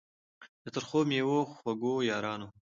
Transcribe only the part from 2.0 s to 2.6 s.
یارانو